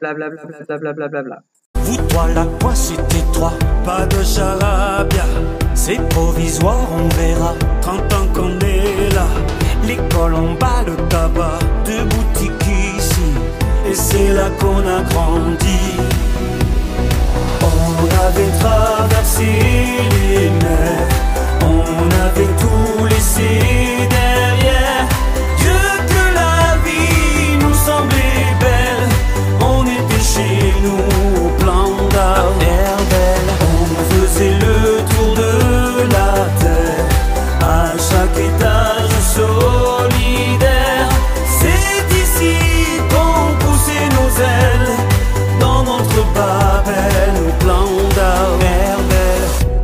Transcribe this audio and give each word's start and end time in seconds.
blablabla, 0.00 0.92
blablabla. 0.92 1.42
Vous 1.76 1.96
trois 2.08 2.28
là, 2.28 2.46
quoi 2.60 2.74
c'était 2.74 3.24
toi 3.32 3.52
Pas 3.84 4.06
de 4.06 4.22
charabia, 4.22 5.24
c'est 5.74 6.00
provisoire, 6.08 6.86
on 6.92 7.08
verra. 7.16 7.54
30 7.82 8.12
ans 8.14 8.26
qu'on 8.34 8.58
est 8.60 9.14
là, 9.14 9.26
l'école 9.86 10.34
en 10.34 10.54
bas, 10.54 10.82
le 10.86 10.96
tabac, 11.08 11.58
deux 11.84 12.04
boutiques 12.04 12.66
ici, 12.96 13.30
et 13.88 13.94
c'est 13.94 14.32
là 14.32 14.50
qu'on 14.58 14.78
a 14.86 15.02
grandi. 15.02 15.80
On 17.62 18.26
avait 18.26 18.52
traversé 18.58 19.44